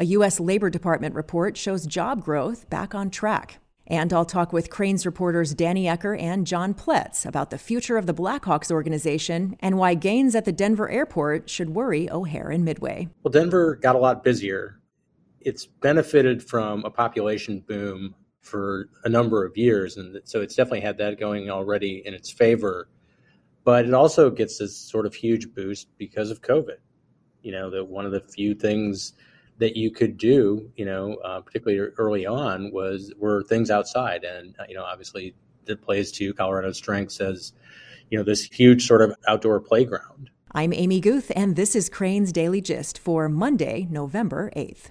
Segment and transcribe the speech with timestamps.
[0.00, 0.38] A U.S.
[0.38, 3.58] Labor Department report shows job growth back on track.
[3.88, 8.06] And I'll talk with Crain's reporters Danny Ecker and John Pletz about the future of
[8.06, 13.08] the Blackhawks organization and why gains at the Denver airport should worry O'Hare and Midway.
[13.24, 14.78] Well, Denver got a lot busier.
[15.40, 20.82] It's benefited from a population boom for a number of years, and so it's definitely
[20.82, 22.88] had that going already in its favor.
[23.64, 26.76] But it also gets this sort of huge boost because of COVID.
[27.42, 29.14] You know, that one of the few things
[29.58, 34.54] that you could do, you know, uh, particularly early on, was were things outside, and
[34.58, 35.34] uh, you know, obviously,
[35.66, 37.52] it plays to Colorado's strengths as
[38.10, 40.30] you know this huge sort of outdoor playground.
[40.52, 44.90] I'm Amy Guth, and this is Crain's Daily Gist for Monday, November 8th.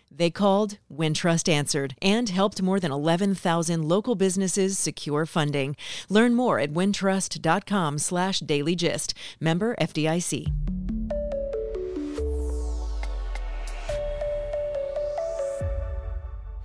[0.13, 5.77] They called, Wintrust answered, and helped more than 11,000 local businesses secure funding.
[6.09, 9.13] Learn more at wintrust.com slash dailygist.
[9.39, 10.51] Member FDIC.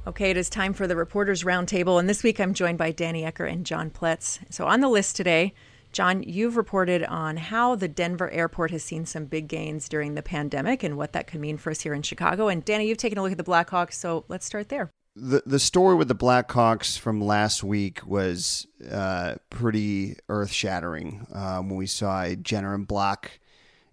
[0.08, 3.22] Okay, it is time for the Reporters Roundtable, and this week I'm joined by Danny
[3.22, 4.38] Ecker and John Pletz.
[4.50, 5.52] So on the list today,
[5.96, 10.20] John, you've reported on how the Denver airport has seen some big gains during the
[10.20, 12.48] pandemic and what that could mean for us here in Chicago.
[12.48, 14.90] And Danny, you've taken a look at the Blackhawks, so let's start there.
[15.14, 21.70] The the story with the Blackhawks from last week was uh, pretty earth shattering um,
[21.70, 23.30] when we saw a Jenner and Block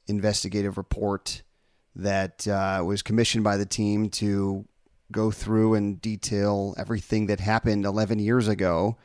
[0.06, 1.42] investigative report
[1.96, 4.66] that uh, was commissioned by the team to
[5.09, 8.98] go through and detail everything that happened 11 years ago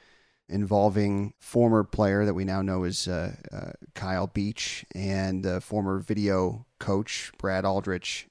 [0.48, 5.98] involving former player that we now know as uh, uh, Kyle Beach and uh, former
[5.98, 8.28] video coach Brad Aldrich,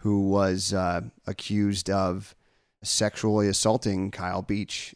[0.00, 2.34] who was uh, accused of
[2.82, 4.94] sexually assaulting Kyle Beach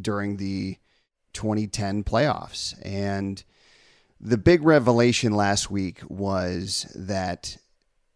[0.00, 0.76] during the
[1.32, 2.74] 2010 playoffs.
[2.84, 3.42] And
[4.20, 7.56] the big revelation last week was that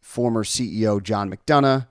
[0.01, 1.87] former CEO John McDonough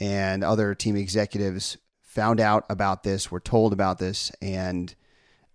[0.00, 4.94] and other team executives found out about this, were told about this, and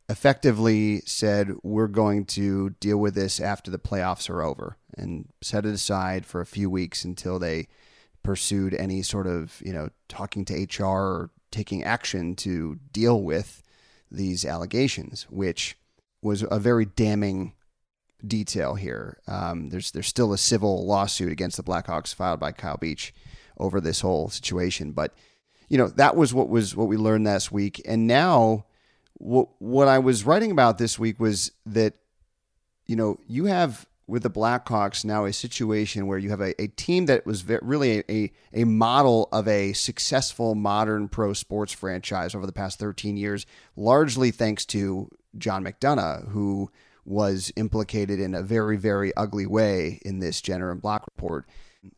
[0.10, 5.66] effectively said, We're going to deal with this after the playoffs are over and set
[5.66, 7.68] it aside for a few weeks until they
[8.24, 13.64] pursued any sort of, you know, talking to HR or taking action to deal with
[14.12, 15.78] these allegations, which
[16.22, 17.54] was a very damning
[18.26, 19.20] detail here.
[19.28, 23.14] Um, there's there's still a civil lawsuit against the Blackhawks filed by Kyle Beach
[23.58, 25.14] over this whole situation, but
[25.70, 28.66] you know that was what was what we learned last week, and now
[29.20, 31.96] what what I was writing about this week was that
[32.86, 36.68] you know you have with the Blackhawks now a situation where you have a, a
[36.68, 42.34] team that was really a, a, a model of a successful modern pro sports franchise
[42.34, 43.46] over the past 13 years,
[43.76, 46.72] largely thanks to John McDonough, who
[47.04, 51.46] was implicated in a very, very ugly way in this Jenner and Block report.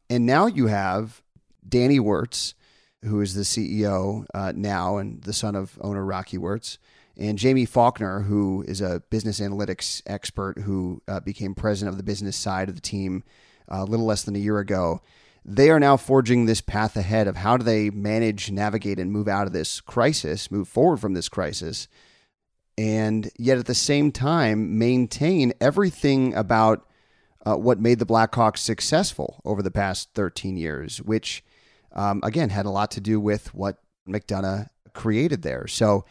[0.09, 1.21] And now you have
[1.67, 2.55] Danny Wirtz,
[3.03, 6.79] who is the CEO uh, now and the son of owner Rocky Wirtz,
[7.19, 12.03] and Jaime Faulkner, who is a business analytics expert who uh, became president of the
[12.03, 13.23] business side of the team
[13.69, 15.01] uh, a little less than a year ago,
[15.43, 19.27] they are now forging this path ahead of how do they manage, navigate, and move
[19.27, 21.89] out of this crisis, move forward from this crisis,
[22.77, 26.87] and yet at the same time maintain everything about
[27.45, 31.43] uh, what made the Blackhawks successful over the past 13 years, which
[31.91, 35.67] um, again had a lot to do with what McDonough created there.
[35.67, 36.05] So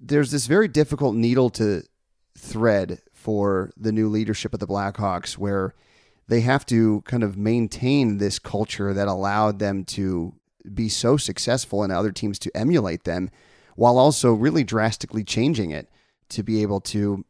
[0.00, 1.82] there's this very difficult needle to
[2.36, 5.74] thread for the new leadership of the Blackhawks where
[6.28, 10.34] they have to kind of maintain this culture that allowed them to
[10.74, 13.30] be so successful and other teams to emulate them
[13.76, 15.88] while also really drastically changing it
[16.28, 17.24] to be able to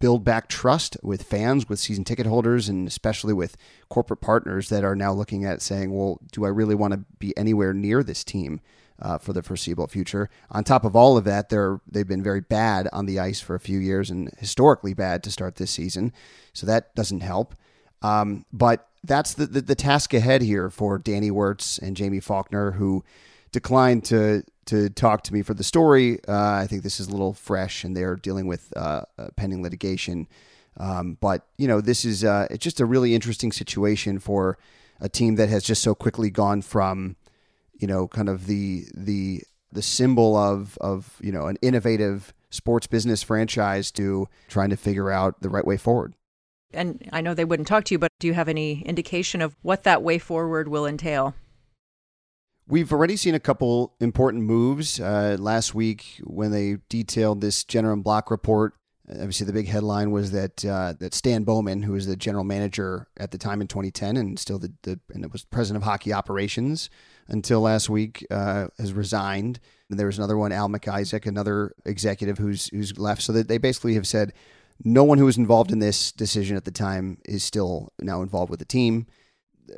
[0.00, 3.56] build back trust with fans, with season ticket holders, and especially with
[3.88, 7.36] corporate partners that are now looking at saying, well, do I really want to be
[7.36, 8.60] anywhere near this team?
[9.00, 10.28] Uh, for the foreseeable future.
[10.50, 13.54] On top of all of that, they're they've been very bad on the ice for
[13.54, 16.12] a few years and historically bad to start this season,
[16.52, 17.54] so that doesn't help.
[18.02, 22.72] Um, but that's the, the, the task ahead here for Danny Wirtz and Jaime Faulkner,
[22.72, 23.04] who
[23.52, 26.18] declined to to talk to me for the story.
[26.26, 29.02] Uh, I think this is a little fresh, and they're dealing with uh,
[29.36, 30.26] pending litigation.
[30.76, 34.58] Um, but you know, this is uh, it's just a really interesting situation for
[35.00, 37.16] a team that has just so quickly gone from
[37.78, 39.42] you know, kind of the the
[39.72, 45.10] the symbol of of you know an innovative sports business franchise to trying to figure
[45.10, 46.14] out the right way forward.
[46.72, 49.56] And I know they wouldn't talk to you, but do you have any indication of
[49.62, 51.34] what that way forward will entail?
[52.66, 57.92] We've already seen a couple important moves uh, last week when they detailed this Jenner
[57.92, 58.74] and Block report.
[59.10, 63.06] Obviously, the big headline was that uh, that Stan Bowman, who was the general manager
[63.16, 66.12] at the time in 2010 and still the, the and it was president of hockey
[66.12, 66.90] operations
[67.26, 69.60] until last week, uh, has resigned.
[69.88, 73.22] And there was another one, Al MacIsaac, another executive who's who's left.
[73.22, 74.34] So that they basically have said
[74.84, 78.50] no one who was involved in this decision at the time is still now involved
[78.50, 79.06] with the team.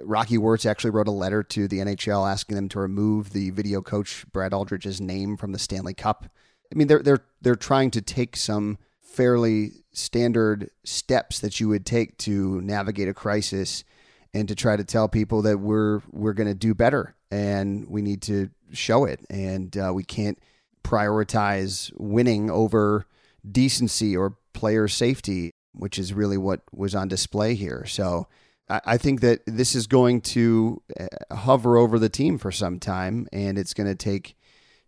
[0.02, 3.80] Rocky Wirtz actually wrote a letter to the NHL asking them to remove the video
[3.80, 6.26] coach Brad Aldrich's name from the Stanley Cup.
[6.72, 8.78] I mean, they're they're they're trying to take some
[9.10, 13.84] fairly standard steps that you would take to navigate a crisis
[14.32, 18.02] and to try to tell people that we're we're going to do better and we
[18.02, 19.20] need to show it.
[19.28, 20.38] And uh, we can't
[20.84, 23.06] prioritize winning over
[23.50, 27.84] decency or player safety which is really what was on display here.
[27.86, 28.26] So
[28.68, 33.26] I think that this is going to uh, hover over the team for some time,
[33.32, 34.36] and it's going to take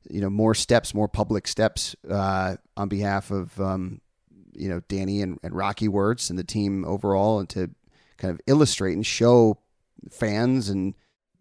[0.09, 4.01] you know more steps, more public steps uh, on behalf of um,
[4.53, 7.71] you know Danny and, and Rocky Wirtz and the team overall, and to
[8.19, 9.59] kind of illustrate and show
[10.11, 10.95] fans and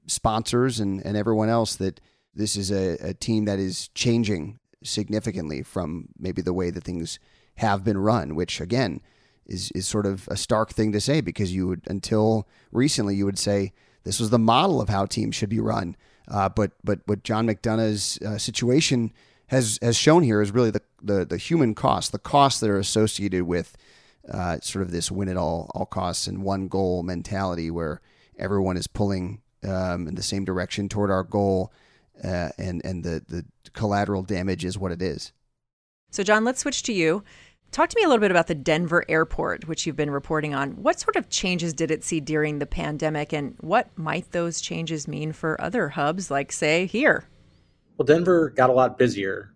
[0.08, 2.00] sponsors and, and everyone else that
[2.34, 7.20] this is a, a team that is changing significantly from maybe the way that things
[7.56, 9.02] have been run, which again
[9.46, 13.26] is is sort of a stark thing to say because you would until recently you
[13.26, 13.74] would say
[14.04, 15.96] this was the model of how teams should be run.
[16.28, 19.12] Uh, but but what John McDonough's uh, situation
[19.52, 22.80] has has shown here is really the, the the human cost, the costs that are
[22.80, 23.78] associated with
[24.32, 28.02] uh, sort of this win at all all costs and one goal mentality where
[28.40, 31.74] everyone is pulling um, in the same direction toward our goal,
[32.24, 35.34] uh, and and the the collateral damage is what it is.
[36.12, 37.24] So John, let's switch to you.
[37.72, 40.72] Talk to me a little bit about the Denver airport, which you've been reporting on.
[40.72, 45.08] What sort of changes did it see during the pandemic, and what might those changes
[45.08, 47.26] mean for other hubs, like, say, here?
[47.98, 49.54] Well, Denver got a lot busier.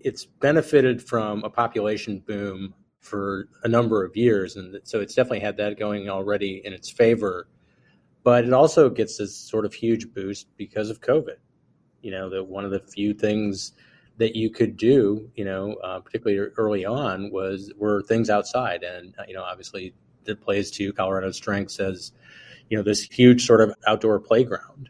[0.00, 5.40] It's benefited from a population boom for a number of years, and so it's definitely
[5.40, 7.48] had that going already in its favor.
[8.24, 11.36] But it also gets this sort of huge boost because of COVID.
[12.02, 13.72] You know, that one of the few things
[14.18, 19.14] that you could do, you know, uh, particularly early on, was were things outside, and
[19.18, 19.94] uh, you know, obviously,
[20.24, 22.12] that plays to Colorado's strengths as
[22.68, 24.88] you know this huge sort of outdoor playground,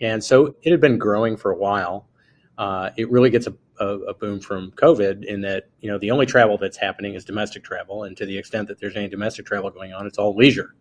[0.00, 2.08] and so it had been growing for a while.
[2.58, 6.10] Uh, it really gets a, a, a, boom from COVID in that you know the
[6.10, 9.46] only travel that's happening is domestic travel, and to the extent that there's any domestic
[9.46, 10.74] travel going on, it's all leisure,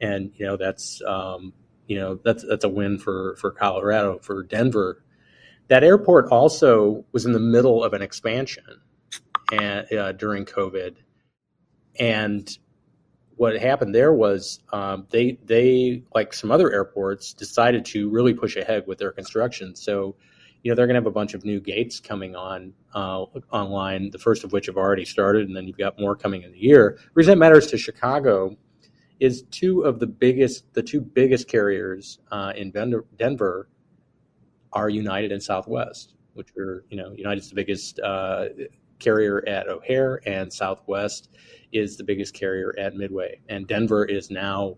[0.00, 1.52] and you know that's um,
[1.86, 5.02] you know that's that's a win for for Colorado for Denver
[5.68, 8.64] that airport also was in the middle of an expansion
[9.52, 10.96] and, uh, during COVID.
[11.98, 12.48] And
[13.36, 18.56] what happened there was um, they they like some other airports decided to really push
[18.56, 19.74] ahead with their construction.
[19.74, 20.16] So,
[20.62, 24.10] you know, they're going to have a bunch of new gates coming on uh, online.
[24.10, 26.58] The first of which have already started, and then you've got more coming in the
[26.58, 26.98] year.
[26.98, 28.56] The reason that matters to Chicago
[29.20, 33.68] is two of the biggest, the two biggest carriers uh, in Denver
[34.72, 38.46] are United and Southwest, which are, you know, United's the biggest uh,
[38.98, 41.30] carrier at O'Hare, and Southwest
[41.72, 43.40] is the biggest carrier at Midway.
[43.48, 44.76] And Denver is now,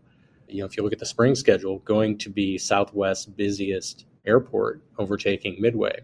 [0.48, 4.82] you know, if you look at the spring schedule, going to be Southwest's busiest airport,
[4.98, 6.00] overtaking Midway.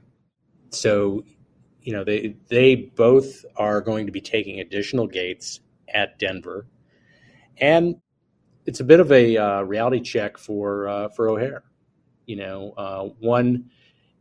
[0.70, 1.24] So,
[1.82, 5.60] you know, they they both are going to be taking additional gates
[5.92, 6.66] at Denver,
[7.58, 7.96] and
[8.66, 11.64] it's a bit of a uh, reality check for uh, for O'Hare.
[12.26, 13.70] You know, uh, one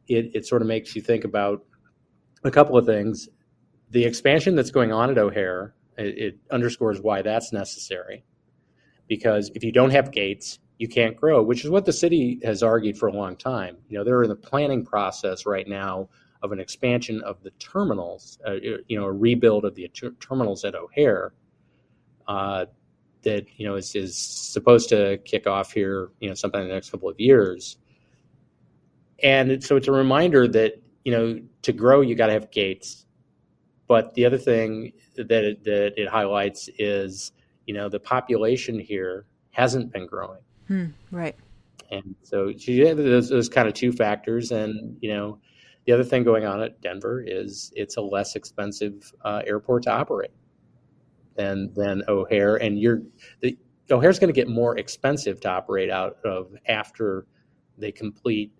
[0.07, 1.63] it, it sort of makes you think about
[2.43, 3.29] a couple of things.
[3.93, 8.25] The expansion that's going on at O'Hare, it, it underscores why that's necessary.
[9.07, 12.63] Because if you don't have gates, you can't grow, which is what the city has
[12.63, 13.77] argued for a long time.
[13.89, 16.09] You know, they're in the planning process right now
[16.41, 18.53] of an expansion of the terminals, uh,
[18.87, 21.33] you know, a rebuild of the ter- terminals at O'Hare
[22.27, 22.65] uh,
[23.23, 26.73] that, you know, is, is supposed to kick off here, you know, sometime in the
[26.73, 27.77] next couple of years
[29.23, 33.02] and so it's a reminder that you know to grow you got to have gates
[33.93, 37.31] but the other thing that it, that it highlights is
[37.67, 40.41] you know the population here hasn't been growing.
[40.67, 41.35] Hmm, right.
[41.91, 44.51] And so you have those, those kind of two factors.
[44.51, 45.37] And you know
[45.85, 49.91] the other thing going on at denver is it's a less expensive uh, airport to
[49.91, 50.31] operate
[51.35, 52.55] than than o'hare.
[52.55, 53.03] And you're
[53.41, 53.55] the
[53.91, 57.27] o'hare's going to get more expensive to operate out of after
[57.77, 58.51] they complete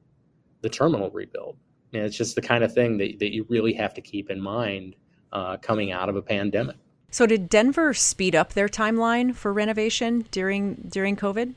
[0.62, 1.58] the terminal rebuild.
[1.92, 4.40] And it's just the kind of thing that, that you really have to keep in
[4.40, 4.96] mind
[5.34, 6.78] uh, coming out of a pandemic.
[7.12, 11.56] So, did Denver speed up their timeline for renovation during during COVID?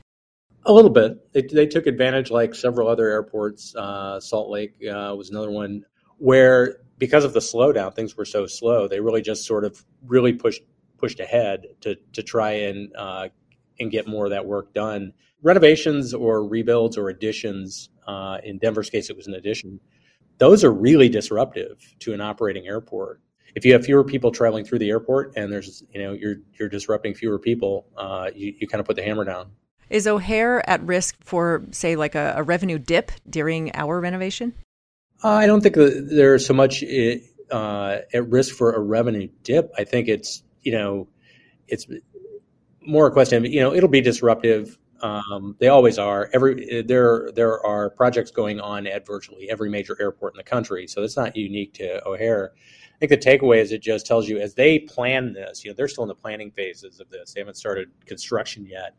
[0.65, 1.31] A little bit.
[1.33, 3.73] They, they took advantage, like several other airports.
[3.75, 5.85] Uh, Salt Lake uh, was another one
[6.17, 8.87] where, because of the slowdown, things were so slow.
[8.87, 10.61] They really just sort of really pushed
[10.97, 13.29] pushed ahead to to try and uh,
[13.79, 15.13] and get more of that work done.
[15.41, 17.89] Renovations or rebuilds or additions.
[18.05, 19.79] Uh, in Denver's case, it was an addition.
[20.39, 23.21] Those are really disruptive to an operating airport
[23.57, 26.69] if you have fewer people traveling through the airport and there's you know you're you're
[26.69, 29.49] disrupting fewer people, uh, you you kind of put the hammer down.
[29.89, 34.53] Is O'Hare at risk for say like a, a revenue dip during our renovation?
[35.23, 39.71] Uh, I don't think there's so much uh, at risk for a revenue dip.
[39.75, 41.07] I think it's you know
[41.67, 41.87] it's
[42.85, 43.43] more a question.
[43.43, 44.77] You know, it'll be disruptive.
[45.01, 46.29] Um, they always are.
[46.31, 50.85] Every there there are projects going on at virtually every major airport in the country,
[50.85, 52.51] so that's not unique to O'Hare.
[52.97, 55.75] I think the takeaway is it just tells you as they plan this, you know,
[55.75, 57.33] they're still in the planning phases of this.
[57.33, 58.95] They haven't started construction yet.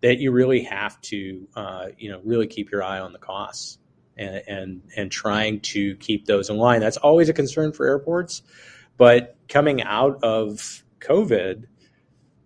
[0.00, 3.78] That you really have to, uh, you know, really keep your eye on the costs
[4.16, 6.80] and, and and trying to keep those in line.
[6.80, 8.42] That's always a concern for airports.
[8.96, 11.64] But coming out of COVID,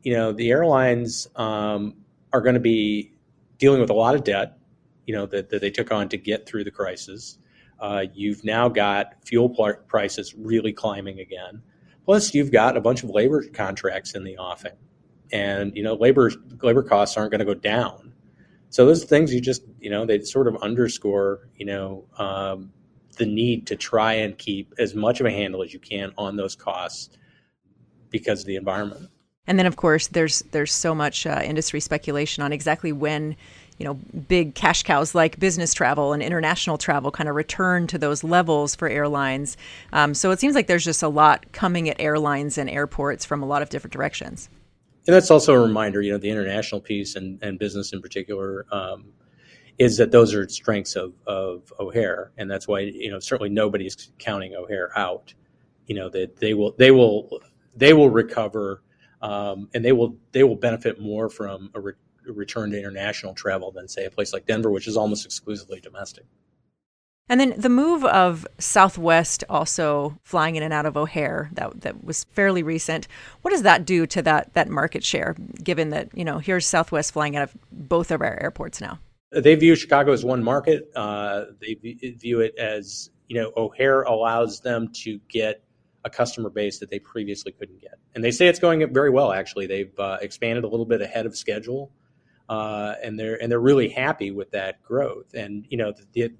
[0.02, 1.96] you know, the airlines um,
[2.32, 3.12] are going to be
[3.58, 4.58] dealing with a lot of debt,
[5.06, 7.38] you know, that, that they took on to get through the crisis.
[7.80, 9.48] Uh, you've now got fuel
[9.86, 11.62] prices really climbing again.
[12.04, 14.72] Plus, you've got a bunch of labor contracts in the offing,
[15.32, 16.30] and you know labor
[16.62, 18.12] labor costs aren't going to go down.
[18.70, 22.72] So those things you just you know they sort of underscore you know um,
[23.16, 26.36] the need to try and keep as much of a handle as you can on
[26.36, 27.10] those costs
[28.10, 29.10] because of the environment.
[29.46, 33.34] And then, of course, there's there's so much uh, industry speculation on exactly when
[33.78, 37.98] you know, big cash cows like business travel and international travel kind of return to
[37.98, 39.56] those levels for airlines.
[39.92, 43.42] Um, so it seems like there's just a lot coming at airlines and airports from
[43.42, 44.50] a lot of different directions.
[45.06, 48.66] And that's also a reminder, you know, the international piece and, and business in particular
[48.70, 49.06] um,
[49.78, 52.32] is that those are strengths of, of O'Hare.
[52.36, 55.32] And that's why, you know, certainly nobody's counting O'Hare out.
[55.86, 57.40] You know, that they, will, they will,
[57.74, 58.82] they will recover
[59.22, 61.94] um, and they will, they will benefit more from a, re-
[62.32, 66.24] return to international travel than say a place like Denver, which is almost exclusively domestic.
[67.28, 72.02] And then the move of Southwest also flying in and out of O'Hare that that
[72.02, 73.06] was fairly recent.
[73.42, 75.36] What does that do to that that market share?
[75.62, 78.98] Given that you know here's Southwest flying out of both of our airports now.
[79.30, 80.90] They view Chicago as one market.
[80.96, 85.62] Uh, they view it as you know O'Hare allows them to get
[86.04, 89.32] a customer base that they previously couldn't get, and they say it's going very well.
[89.32, 91.92] Actually, they've uh, expanded a little bit ahead of schedule
[92.48, 95.34] uh, and they're and they're really happy with that growth.
[95.34, 96.32] And you know, the,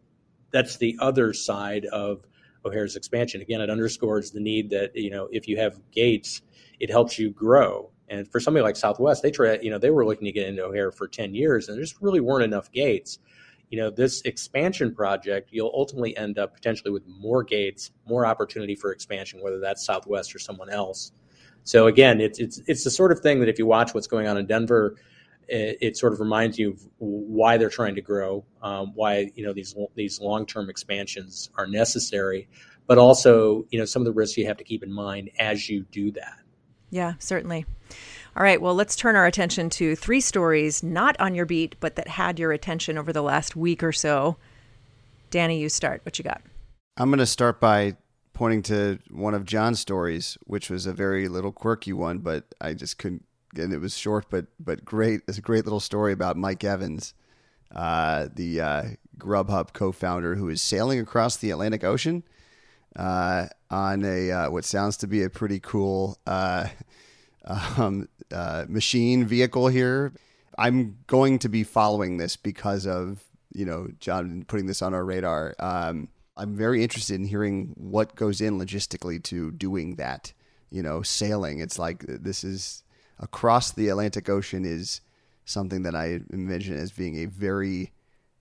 [0.50, 2.25] that's the other side of
[2.65, 3.41] O'Hare's expansion.
[3.41, 6.43] Again, it underscores the need that you know if you have gates,
[6.81, 7.91] it helps you grow.
[8.11, 10.65] And for somebody like Southwest, they try, you know, they were looking to get into
[10.65, 13.19] O'Hare for ten years, and there just really weren't enough gates.
[13.71, 18.75] You know, this expansion project, you'll ultimately end up potentially with more gates, more opportunity
[18.75, 21.12] for expansion, whether that's Southwest or someone else.
[21.65, 24.27] So again, it's it's it's the sort of thing that if you watch what's going
[24.27, 24.97] on in Denver,
[25.49, 29.45] it, it, sort of reminds you of why they're trying to grow, um, why you
[29.45, 32.49] know these these long term expansions are necessary,
[32.87, 35.69] but also you know some of the risks you have to keep in mind as
[35.69, 36.38] you do that.
[36.90, 37.67] Yeah, certainly.
[38.37, 41.97] All right, well, let's turn our attention to three stories not on your beat, but
[41.97, 44.37] that had your attention over the last week or so.
[45.31, 46.02] Danny, you start.
[46.05, 46.40] What you got?
[46.97, 47.97] I'm going to start by
[48.33, 52.75] pointing to one of John's stories, which was a very little quirky one, but I
[52.75, 53.25] just couldn't
[53.57, 55.21] and it was short but but great.
[55.28, 57.14] It's a great little story about Mike Evans,
[57.75, 58.85] uh, the uh,
[59.19, 62.23] Grubhub co-founder, who is sailing across the Atlantic Ocean
[62.97, 66.69] uh, on a uh, what sounds to be a pretty cool uh,
[67.76, 70.12] um, uh, machine vehicle here.
[70.57, 75.05] I'm going to be following this because of you know John putting this on our
[75.05, 75.55] radar.
[75.59, 80.33] Um, I'm very interested in hearing what goes in logistically to doing that.
[80.71, 81.61] You know, sailing.
[81.61, 82.83] It's like this is
[83.21, 85.01] across the Atlantic Ocean is
[85.45, 87.93] something that I envision as being a very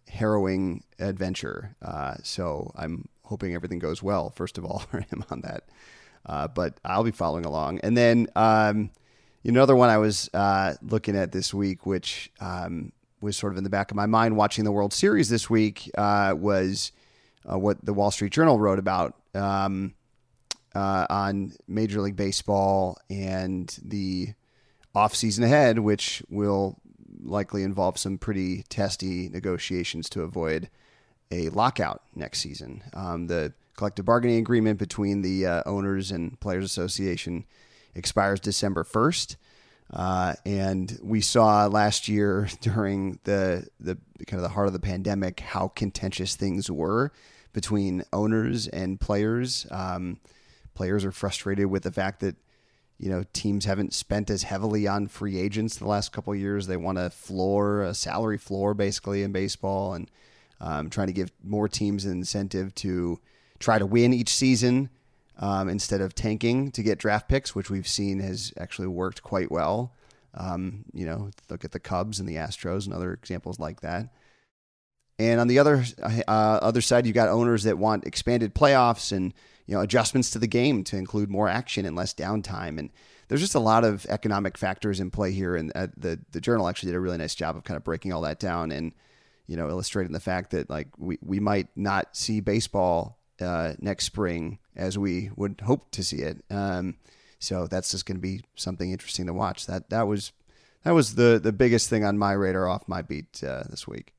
[0.07, 1.75] harrowing adventure.
[1.81, 5.63] Uh, so I'm hoping everything goes well, first of all, for him on that.
[6.25, 7.79] Uh, but I'll be following along.
[7.83, 8.91] And then um,
[9.45, 12.91] another one I was uh, looking at this week, which um,
[13.21, 15.89] was sort of in the back of my mind watching the World Series this week,
[15.97, 16.91] uh, was
[17.49, 19.15] uh, what the Wall Street Journal wrote about.
[19.33, 19.93] Um,
[20.75, 24.27] uh, on Major League Baseball and the
[24.97, 26.79] off season ahead, which will
[27.21, 30.69] likely involve some pretty testy negotiations to avoid
[31.29, 32.83] a lockout next season.
[32.93, 37.45] Um, the collective bargaining agreement between the uh, owners and players association
[37.93, 39.35] expires December 1st.
[39.93, 44.79] Uh, and we saw last year during the the kind of the heart of the
[44.79, 47.11] pandemic how contentious things were
[47.53, 49.67] between owners and players.
[49.69, 50.19] Um,
[50.73, 52.35] players are frustrated with the fact that
[52.99, 56.67] you know teams haven't spent as heavily on free agents the last couple years.
[56.67, 60.09] They want a floor, a salary floor, basically in baseball, and
[60.59, 63.19] um, trying to give more teams an incentive to
[63.59, 64.89] try to win each season
[65.39, 69.51] um, instead of tanking to get draft picks, which we've seen has actually worked quite
[69.51, 69.93] well.
[70.33, 74.09] Um, you know, look at the Cubs and the Astros and other examples like that.
[75.19, 79.33] And on the other uh, other side, you've got owners that want expanded playoffs and
[79.67, 82.79] you know adjustments to the game to include more action and less downtime.
[82.79, 82.89] And
[83.27, 85.55] there's just a lot of economic factors in play here.
[85.55, 88.13] And uh, the the journal actually did a really nice job of kind of breaking
[88.13, 88.93] all that down and
[89.45, 94.05] you know illustrating the fact that like we we might not see baseball uh, next
[94.05, 96.43] spring as we would hope to see it.
[96.49, 96.95] Um,
[97.39, 99.65] so that's just going to be something interesting to watch.
[99.67, 100.31] That that was
[100.83, 104.13] that was the the biggest thing on my radar off my beat uh, this week.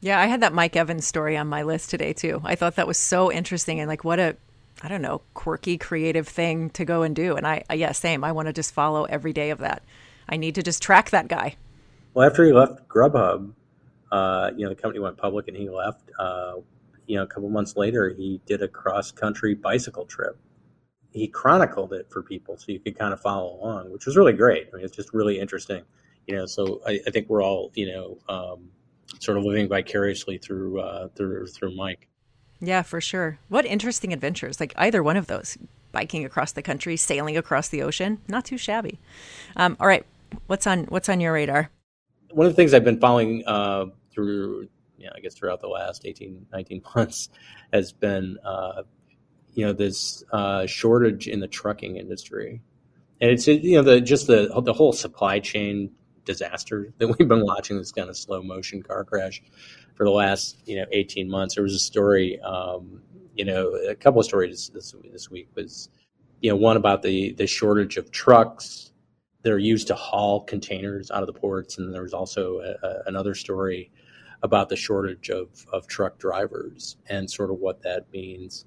[0.00, 2.40] Yeah, I had that Mike Evans story on my list today too.
[2.42, 4.36] I thought that was so interesting and like what a
[4.82, 7.36] I don't know, quirky creative thing to go and do.
[7.36, 8.24] And I yeah, same.
[8.24, 9.82] I want to just follow every day of that.
[10.28, 11.56] I need to just track that guy.
[12.14, 13.52] Well, after he left Grubhub,
[14.10, 16.10] uh, you know, the company went public and he left.
[16.18, 16.56] Uh,
[17.06, 20.38] you know, a couple months later, he did a cross country bicycle trip.
[21.12, 24.32] He chronicled it for people so you could kind of follow along, which was really
[24.32, 24.68] great.
[24.72, 25.82] I mean, it's just really interesting,
[26.26, 26.46] you know.
[26.46, 28.68] So I, I think we're all, you know, um,
[29.18, 32.06] sort of living vicariously through uh, through through Mike.
[32.60, 33.38] Yeah, for sure.
[33.48, 34.60] What interesting adventures!
[34.60, 35.56] Like either one of those,
[35.92, 38.98] biking across the country, sailing across the ocean, not too shabby.
[39.56, 40.04] Um, all right,
[40.46, 41.70] what's on what's on your radar?
[42.32, 44.68] One of the things I've been following uh, through
[45.10, 47.28] know, I guess throughout the last 18, 19 months
[47.72, 48.82] has been, uh,
[49.54, 52.62] you know, this uh, shortage in the trucking industry.
[53.20, 55.90] And it's, you know, the, just the, the whole supply chain
[56.24, 59.42] disaster that we've been watching, this kind of slow motion car crash
[60.00, 61.56] for the last, you know, 18 months.
[61.56, 63.02] There was a story, um,
[63.34, 65.90] you know, a couple of stories this, this week was,
[66.40, 68.92] you know, one about the, the shortage of trucks
[69.42, 71.76] that are used to haul containers out of the ports.
[71.76, 73.90] And there was also a, a, another story
[74.42, 78.64] about the shortage of, of truck drivers and sort of what that means.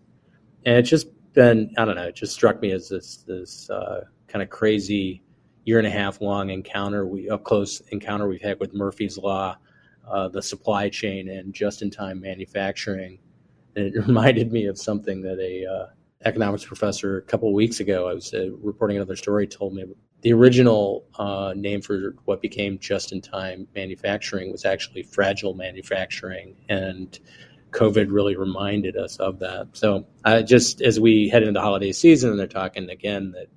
[0.68, 4.02] And it's just been, I don't know, it just struck me as this, this uh,
[4.28, 5.24] kind of crazy
[5.66, 9.58] year and a half long encounter, we up close encounter we've had with Murphy's Law,
[10.08, 13.20] uh, the supply chain and just in time manufacturing.
[13.76, 15.86] And it reminded me of something that a uh,
[16.26, 19.86] economics professor a couple of weeks ago, I was uh, reporting another story, told me
[20.22, 27.20] the original uh, name for what became just-in-time manufacturing was actually fragile manufacturing, and
[27.72, 29.68] COVID really reminded us of that.
[29.74, 30.06] So,
[30.46, 33.48] just as we head into the holiday season, and they're talking again that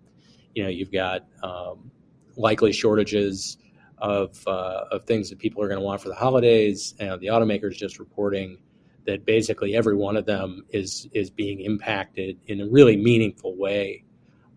[0.56, 1.92] you know you've got um,
[2.36, 3.58] likely shortages
[3.98, 7.28] of uh, of things that people are going to want for the holidays, and the
[7.28, 8.58] automakers just reporting
[9.06, 14.04] that basically every one of them is is being impacted in a really meaningful way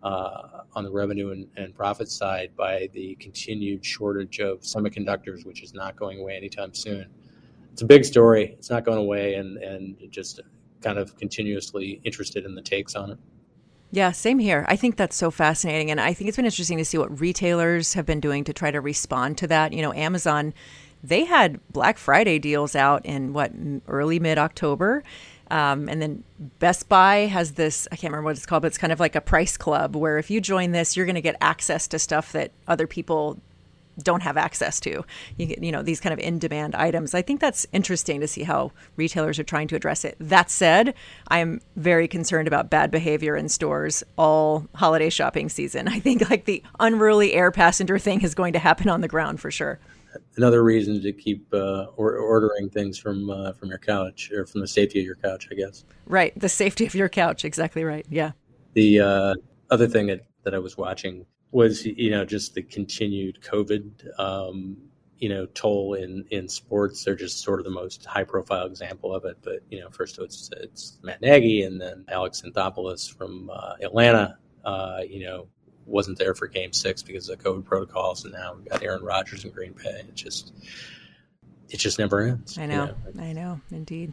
[0.02, 5.62] uh, on the revenue and, and, profit side by the continued shortage of semiconductors, which
[5.62, 7.06] is not going away anytime soon.
[7.70, 8.54] It's a big story.
[8.58, 10.40] It's not going away, and and just
[10.82, 13.18] kind of continuously interested in the takes on it.
[13.92, 14.64] Yeah, same here.
[14.68, 17.94] I think that's so fascinating, and I think it's been interesting to see what retailers
[17.94, 19.72] have been doing to try to respond to that.
[19.72, 20.54] You know, Amazon.
[21.02, 23.52] They had Black Friday deals out in what
[23.88, 25.02] early mid October,
[25.50, 26.22] um, and then
[26.58, 29.16] Best Buy has this, I can't remember what it's called, but it's kind of like
[29.16, 32.32] a price club where if you join this, you're going to get access to stuff
[32.32, 33.40] that other people
[34.02, 35.04] don't have access to.
[35.36, 37.14] You get, you know, these kind of in-demand items.
[37.14, 40.16] I think that's interesting to see how retailers are trying to address it.
[40.20, 40.94] That said,
[41.28, 45.88] I am very concerned about bad behavior in stores all holiday shopping season.
[45.88, 49.40] I think like the unruly air passenger thing is going to happen on the ground
[49.40, 49.78] for sure
[50.36, 54.60] another reason to keep uh, or, ordering things from uh, from your couch or from
[54.60, 55.84] the safety of your couch, I guess.
[56.06, 57.44] Right, the safety of your couch.
[57.44, 58.06] Exactly right.
[58.08, 58.32] Yeah.
[58.74, 59.34] The uh,
[59.70, 64.76] other thing that, that I was watching was you know just the continued COVID um,
[65.18, 67.04] you know toll in in sports.
[67.04, 69.38] They're just sort of the most high profile example of it.
[69.42, 74.38] But you know, first it's it's Matt Nagy and then Alex Anthopoulos from uh, Atlanta.
[74.64, 75.48] Uh, you know,
[75.86, 79.44] wasn't there for Game Six because of COVID protocols, and now we've got Aaron Rodgers
[79.44, 80.04] in Green Bay.
[80.08, 80.52] It just
[81.68, 82.58] it just never ends.
[82.58, 83.22] I know, you know?
[83.22, 84.12] I know, indeed.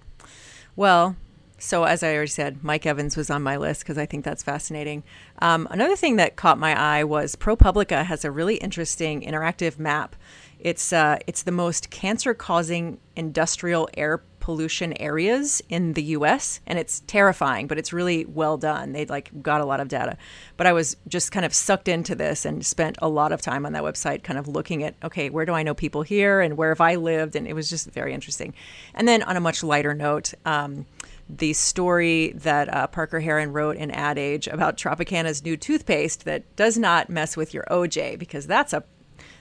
[0.75, 1.15] Well,
[1.57, 4.43] so as I already said, Mike Evans was on my list because I think that's
[4.43, 5.03] fascinating.
[5.39, 10.15] Um, another thing that caught my eye was ProPublica has a really interesting interactive map.
[10.59, 17.01] It's uh, it's the most cancer-causing industrial air pollution areas in the US and it's
[17.01, 18.93] terrifying, but it's really well done.
[18.93, 20.17] They like got a lot of data.
[20.55, 23.65] But I was just kind of sucked into this and spent a lot of time
[23.65, 26.55] on that website kind of looking at okay, where do I know people here and
[26.55, 28.53] where have I lived and it was just very interesting.
[28.93, 30.85] And then on a much lighter note, um,
[31.29, 36.55] the story that uh, Parker Herren wrote in Ad Age about Tropicana's new toothpaste that
[36.55, 38.83] does not mess with your OJ because that's a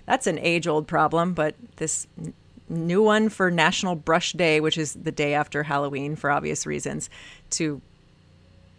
[0.04, 1.32] that's an age old problem.
[1.32, 2.34] But this n-
[2.68, 7.08] new one for National Brush Day, which is the day after Halloween for obvious reasons,
[7.50, 7.80] to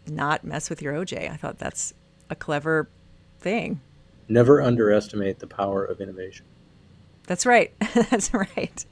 [0.06, 1.32] not mess with your OJ.
[1.32, 1.94] I thought that's
[2.30, 2.90] a clever
[3.40, 3.80] thing.
[4.28, 6.46] Never underestimate the power of innovation.
[7.28, 7.72] That's right.
[8.10, 8.86] That's right.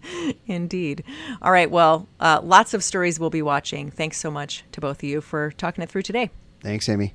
[0.45, 1.03] Indeed.
[1.41, 1.71] All right.
[1.71, 3.89] Well, uh, lots of stories we'll be watching.
[3.89, 6.29] Thanks so much to both of you for talking it through today.
[6.61, 7.13] Thanks, Amy.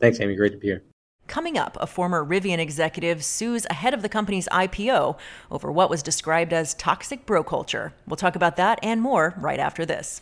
[0.00, 0.34] Thanks, Amy.
[0.34, 0.82] Great to be here.
[1.28, 5.16] Coming up, a former Rivian executive sues ahead of the company's IPO
[5.50, 7.92] over what was described as toxic bro culture.
[8.06, 10.20] We'll talk about that and more right after this.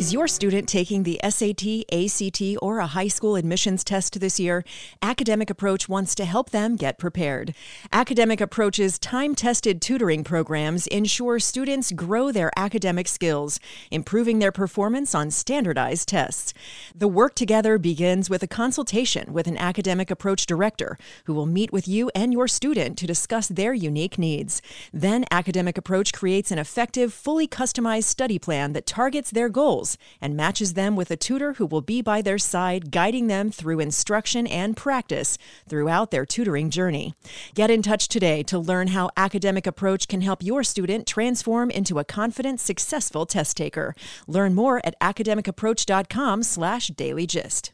[0.00, 4.64] Is your student taking the SAT, ACT, or a high school admissions test this year?
[5.02, 7.54] Academic Approach wants to help them get prepared.
[7.92, 13.60] Academic Approach's time tested tutoring programs ensure students grow their academic skills,
[13.90, 16.54] improving their performance on standardized tests.
[16.94, 21.74] The work together begins with a consultation with an Academic Approach director who will meet
[21.74, 24.62] with you and your student to discuss their unique needs.
[24.94, 29.89] Then, Academic Approach creates an effective, fully customized study plan that targets their goals
[30.20, 33.80] and matches them with a tutor who will be by their side, guiding them through
[33.80, 37.14] instruction and practice throughout their tutoring journey.
[37.54, 41.98] Get in touch today to learn how Academic Approach can help your student transform into
[41.98, 43.94] a confident, successful test taker.
[44.26, 47.70] Learn more at academicapproach.com slash dailygist.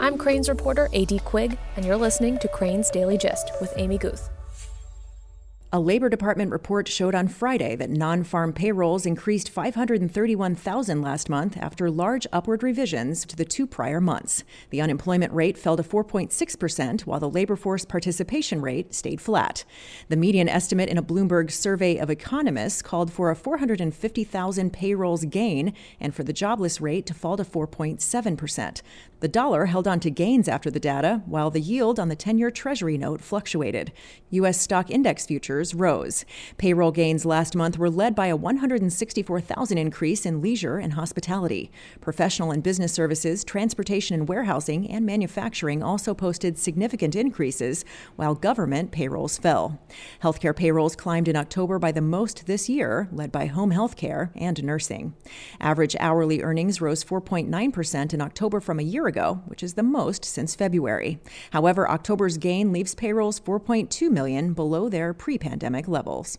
[0.00, 1.20] I'm Crain's reporter A.D.
[1.20, 4.28] Quig, and you're listening to Crain's Daily Gist with Amy Guth.
[5.74, 11.56] A Labor Department report showed on Friday that non farm payrolls increased 531,000 last month
[11.56, 14.44] after large upward revisions to the two prior months.
[14.70, 19.64] The unemployment rate fell to 4.6%, while the labor force participation rate stayed flat.
[20.08, 25.74] The median estimate in a Bloomberg survey of economists called for a 450,000 payrolls gain
[25.98, 28.80] and for the jobless rate to fall to 4.7%.
[29.18, 32.38] The dollar held on to gains after the data, while the yield on the 10
[32.38, 33.90] year Treasury note fluctuated.
[34.30, 34.60] U.S.
[34.60, 36.24] stock index futures rose.
[36.58, 41.70] Payroll gains last month were led by a 164,000 increase in leisure and hospitality.
[42.00, 47.84] Professional and business services, transportation and warehousing, and manufacturing also posted significant increases,
[48.16, 49.80] while government payrolls fell.
[50.22, 54.32] Healthcare payrolls climbed in October by the most this year, led by home health care
[54.34, 55.14] and nursing.
[55.60, 60.24] Average hourly earnings rose 4.9% in October from a year ago, which is the most
[60.24, 61.20] since February.
[61.50, 66.38] However, October's gain leaves payrolls 4.2 million below their pre-pandemic levels.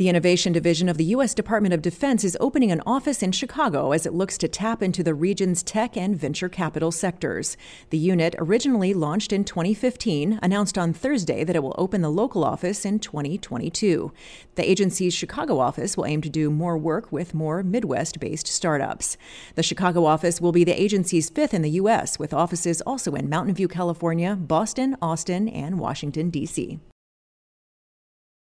[0.00, 1.34] The Innovation Division of the U.S.
[1.34, 5.02] Department of Defense is opening an office in Chicago as it looks to tap into
[5.02, 7.58] the region's tech and venture capital sectors.
[7.90, 12.44] The unit, originally launched in 2015, announced on Thursday that it will open the local
[12.44, 14.10] office in 2022.
[14.54, 19.18] The agency's Chicago office will aim to do more work with more Midwest based startups.
[19.54, 23.28] The Chicago office will be the agency's fifth in the U.S., with offices also in
[23.28, 26.80] Mountain View, California, Boston, Austin, and Washington, D.C.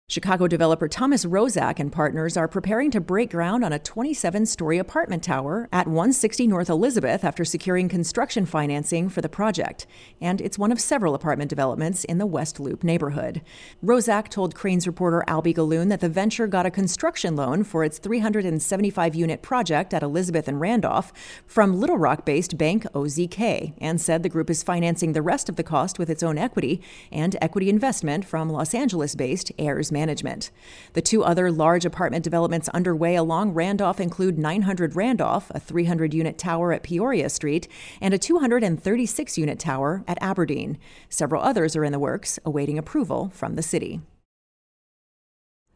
[0.10, 4.78] Chicago developer Thomas Roszak and partners are preparing to break ground on a 27 story
[4.78, 9.86] apartment tower at 160 North Elizabeth after securing construction financing for the project.
[10.22, 13.42] And it's one of several apartment developments in the West Loop neighborhood.
[13.84, 18.00] Roszak told Crain's reporter Alby Gallun that the venture got a construction loan for its
[18.00, 21.12] 375 unit project at Elizabeth and Randolph
[21.46, 25.58] from Little Rock based bank OZK and said the group is financing the rest of
[25.58, 30.52] the cost with its own equity and equity investment from Los Angeles based Ares management.
[30.94, 36.38] The two other large apartment developments underway along Randolph include 900 Randolph, a 300 unit
[36.38, 37.68] tower at Peoria Street,
[38.00, 40.78] and a 236 unit tower at Aberdeen.
[41.10, 44.02] Several others are in the works, awaiting approval from the city.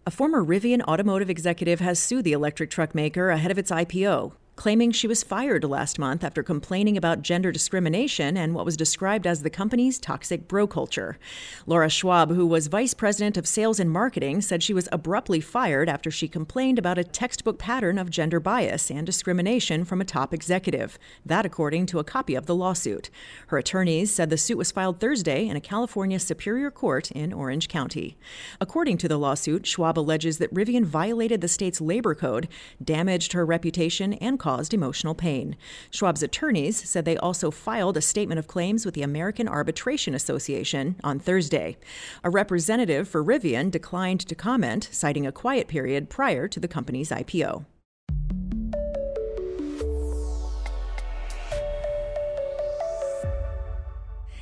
[0.06, 4.34] A former Rivian automotive executive has sued the electric truck maker ahead of its IPO
[4.62, 9.26] claiming she was fired last month after complaining about gender discrimination and what was described
[9.26, 11.18] as the company's toxic bro culture.
[11.66, 15.90] Laura Schwab, who was vice president of sales and marketing, said she was abruptly fired
[15.90, 20.32] after she complained about a textbook pattern of gender bias and discrimination from a top
[20.32, 21.00] executive.
[21.26, 23.10] That, according to a copy of the lawsuit.
[23.48, 27.68] Her attorneys said the suit was filed Thursday in a California Superior Court in Orange
[27.68, 28.16] County.
[28.60, 32.48] According to the lawsuit, Schwab alleges that Rivian violated the state's labor code,
[32.84, 35.56] damaged her reputation, and caused caused emotional pain.
[35.92, 40.98] Schwab's attorneys said they also filed a statement of claims with the American Arbitration Association
[41.06, 41.78] on Thursday.
[42.22, 47.12] A representative for Rivian declined to comment, citing a quiet period prior to the company's
[47.12, 47.66] IPO.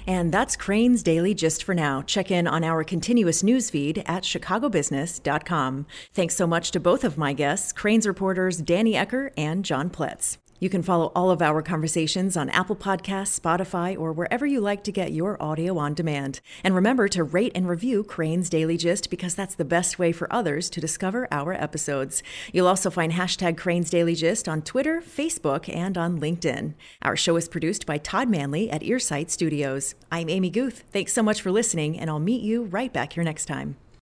[0.09, 2.01] And that's Crain's Daily Gist for now.
[2.01, 5.85] Check in on our continuous news feed at chicagobusiness.com.
[6.15, 10.39] Thanks so much to both of my guests, Crain's reporters Danny Ecker and John Pletz.
[10.59, 14.83] You can follow all of our conversations on Apple Podcasts, Spotify, or wherever you like
[14.83, 16.41] to get your audio on demand.
[16.63, 20.31] And remember to rate and review Crain's Daily Gist because that's the best way for
[20.31, 22.21] others to discover our episodes.
[22.51, 26.73] You'll also find hashtag Crain's Daily Gist on Twitter, Facebook, and on LinkedIn.
[27.01, 29.95] Our show is produced by Todd Manley at Earsight Studios.
[30.11, 30.83] I'm Amy Guth.
[30.91, 33.77] Thanks so much for listening, and I'll meet you right back here next time.